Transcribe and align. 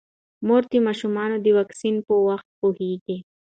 مور 0.45 0.63
د 0.71 0.73
ماشومانو 0.87 1.35
د 1.41 1.47
واکسین 1.57 1.95
په 2.07 2.13
وختونو 2.25 2.55
پوهیږي. 2.59 3.17